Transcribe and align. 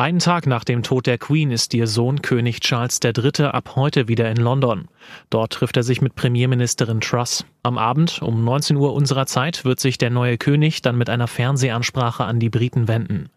Einen 0.00 0.18
Tag 0.18 0.46
nach 0.46 0.64
dem 0.64 0.82
Tod 0.82 1.06
der 1.06 1.18
Queen 1.18 1.50
ist 1.50 1.74
ihr 1.74 1.86
Sohn 1.86 2.22
König 2.22 2.60
Charles 2.60 3.00
III. 3.04 3.48
ab 3.48 3.72
heute 3.76 4.08
wieder 4.08 4.30
in 4.30 4.38
London. 4.38 4.88
Dort 5.28 5.52
trifft 5.52 5.76
er 5.76 5.82
sich 5.82 6.00
mit 6.00 6.14
Premierministerin 6.14 7.02
Truss. 7.02 7.44
Am 7.62 7.76
Abend 7.76 8.22
um 8.22 8.42
19 8.42 8.78
Uhr 8.78 8.94
unserer 8.94 9.26
Zeit 9.26 9.66
wird 9.66 9.78
sich 9.78 9.98
der 9.98 10.08
neue 10.08 10.38
König 10.38 10.80
dann 10.80 10.96
mit 10.96 11.10
einer 11.10 11.26
Fernsehansprache 11.26 12.24
an 12.24 12.40
die 12.40 12.48
Briten 12.48 12.88
wenden. 12.88 13.28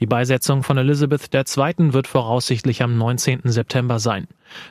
Die 0.00 0.06
Beisetzung 0.06 0.64
von 0.64 0.76
Elizabeth 0.76 1.32
II. 1.32 1.92
wird 1.92 2.08
voraussichtlich 2.08 2.82
am 2.82 2.98
19. 2.98 3.42
September 3.44 4.00
sein. 4.00 4.26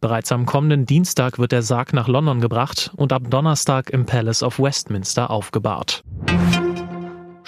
Bereits 0.00 0.30
am 0.30 0.46
kommenden 0.46 0.86
Dienstag 0.86 1.40
wird 1.40 1.50
der 1.50 1.62
Sarg 1.62 1.92
nach 1.92 2.06
London 2.06 2.40
gebracht 2.40 2.92
und 2.94 3.12
ab 3.12 3.24
Donnerstag 3.28 3.90
im 3.90 4.06
Palace 4.06 4.44
of 4.44 4.60
Westminster 4.60 5.28
aufgebahrt. 5.28 6.04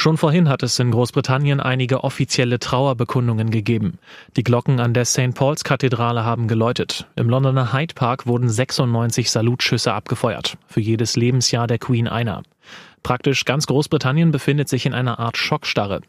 Schon 0.04 0.18
vorhin 0.18 0.50
hat 0.50 0.62
es 0.62 0.78
in 0.78 0.90
Großbritannien 0.90 1.60
einige 1.60 2.04
offizielle 2.04 2.58
Trauerbekundungen 2.58 3.48
gegeben. 3.48 3.98
Die 4.36 4.42
Glocken 4.42 4.78
an 4.78 4.92
der 4.92 5.06
St. 5.06 5.34
Paul's 5.34 5.64
Kathedrale 5.64 6.26
haben 6.26 6.46
geläutet. 6.46 7.06
Im 7.16 7.30
Londoner 7.30 7.72
Hyde 7.72 7.94
Park 7.94 8.26
wurden 8.26 8.50
96 8.50 9.30
Salutschüsse 9.30 9.94
abgefeuert. 9.94 10.58
Für 10.66 10.80
jedes 10.80 11.16
Lebensjahr 11.16 11.66
der 11.66 11.78
Queen 11.78 12.06
einer. 12.06 12.42
Praktisch 13.02 13.46
ganz 13.46 13.66
Großbritannien 13.66 14.30
befindet 14.30 14.68
sich 14.68 14.84
in 14.84 14.92
einer 14.92 15.18
Art 15.18 15.38
Schockstarre. 15.38 16.02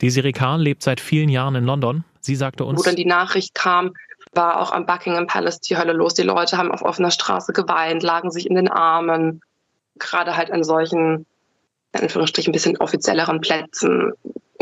Desiree 0.00 0.30
Karl 0.30 0.62
lebt 0.62 0.84
seit 0.84 1.00
vielen 1.00 1.28
Jahren 1.28 1.56
in 1.56 1.64
London. 1.64 2.04
Sie 2.20 2.36
sagte 2.36 2.64
uns, 2.64 2.78
wo 2.78 2.84
dann 2.84 2.94
die 2.94 3.04
Nachricht 3.04 3.56
kam, 3.56 3.94
war 4.32 4.60
auch 4.60 4.70
am 4.70 4.86
Buckingham 4.86 5.26
Palace 5.26 5.58
die 5.58 5.76
Hölle 5.76 5.92
los. 5.92 6.14
Die 6.14 6.22
Leute 6.22 6.56
haben 6.56 6.70
auf 6.70 6.82
offener 6.82 7.10
Straße 7.10 7.52
geweint, 7.52 8.04
lagen 8.04 8.30
sich 8.30 8.48
in 8.48 8.54
den 8.54 8.68
Armen. 8.68 9.40
Gerade 9.98 10.36
halt 10.36 10.52
an 10.52 10.62
solchen 10.62 11.26
in 11.92 12.00
Anführungsstrichen 12.00 12.50
ein 12.50 12.52
bisschen 12.52 12.76
offizielleren 12.78 13.40
Plätzen 13.40 14.12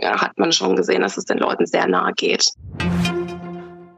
ja, 0.00 0.20
hat 0.20 0.38
man 0.38 0.52
schon 0.52 0.76
gesehen, 0.76 1.02
dass 1.02 1.16
es 1.16 1.24
den 1.24 1.38
Leuten 1.38 1.66
sehr 1.66 1.86
nahe 1.86 2.12
geht. 2.14 2.52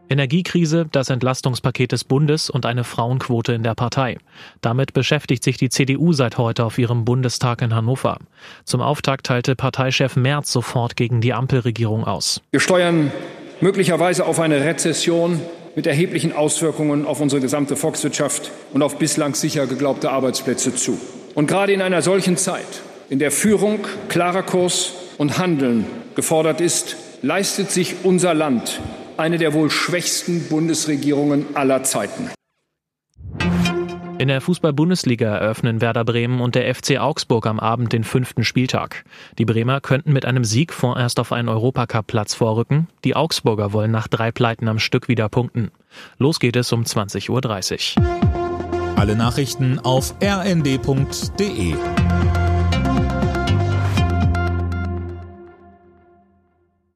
Energiekrise, 0.09 0.87
das 0.91 1.09
Entlastungspaket 1.09 1.93
des 1.93 2.03
Bundes 2.03 2.51
und 2.51 2.67
eine 2.67 2.83
Frauenquote 2.83 3.53
in 3.53 3.63
der 3.63 3.77
Partei. 3.77 4.19
Damit 4.61 4.93
beschäftigt 4.93 5.45
sich 5.45 5.57
die 5.57 5.69
CDU 5.69 6.13
seit 6.13 6.37
heute 6.37 6.65
auf 6.65 6.79
ihrem 6.79 7.05
Bundestag 7.05 7.63
in 7.63 7.75
Hannover. 7.75 8.19
Zum 8.65 8.81
Auftakt 8.81 9.27
teilte 9.27 9.55
Parteichef 9.55 10.17
Merz 10.17 10.51
sofort 10.51 10.97
gegen 10.97 11.21
die 11.21 11.33
Ampelregierung 11.33 12.05
aus. 12.05 12.41
Wir 12.51 12.59
steuern 12.59 13.13
möglicherweise 13.61 14.27
auf 14.27 14.41
eine 14.41 14.65
Rezession 14.65 15.41
mit 15.77 15.87
erheblichen 15.87 16.33
Auswirkungen 16.33 17.07
auf 17.07 17.21
unsere 17.21 17.41
gesamte 17.41 17.77
Volkswirtschaft 17.77 18.51
und 18.73 18.83
auf 18.83 18.99
bislang 18.99 19.37
sicher 19.37 19.69
geglaubte 19.69 20.11
Arbeitsplätze 20.11 20.75
zu. 20.75 20.99
Und 21.37 21.47
gerade 21.47 21.73
in 21.73 21.83
einer 21.83 22.03
solchen 22.03 22.37
Zeit 22.37 22.83
in 23.11 23.19
der 23.19 23.31
Führung 23.31 23.81
klarer 24.09 24.43
Kurs 24.43 24.93
und 25.19 25.37
Handeln 25.37 25.85
gefordert 26.15 26.63
ist, 26.63 26.97
leistet 27.21 27.71
sich 27.71 27.97
unser 28.05 28.33
Land 28.33 28.81
eine 29.19 29.37
der 29.37 29.53
wohl 29.53 29.69
schwächsten 29.69 30.49
Bundesregierungen 30.49 31.55
aller 31.55 31.83
Zeiten. 31.83 32.31
In 34.19 34.29
der 34.29 34.41
Fußball-Bundesliga 34.41 35.37
eröffnen 35.37 35.81
Werder 35.81 36.05
Bremen 36.05 36.41
und 36.41 36.55
der 36.55 36.75
FC 36.75 36.99
Augsburg 36.99 37.47
am 37.47 37.59
Abend 37.59 37.93
den 37.93 38.05
fünften 38.05 38.45
Spieltag. 38.45 39.05
Die 39.39 39.45
Bremer 39.45 39.81
könnten 39.81 40.13
mit 40.13 40.25
einem 40.25 40.45
Sieg 40.45 40.73
vorerst 40.73 41.21
auf 41.21 41.33
einen 41.33 41.49
Europacup-Platz 41.49 42.35
vorrücken. 42.35 42.87
Die 43.05 43.17
Augsburger 43.17 43.73
wollen 43.73 43.91
nach 43.91 44.09
drei 44.09 44.31
Pleiten 44.31 44.69
am 44.69 44.79
Stück 44.79 45.09
wieder 45.09 45.29
punkten. 45.29 45.71
Los 46.19 46.39
geht 46.39 46.57
es 46.57 46.73
um 46.73 46.83
20.30 46.83 47.99
Uhr. 47.99 48.97
Alle 48.97 49.17
Nachrichten 49.17 49.79
auf 49.79 50.15
rnd.de 50.23 51.75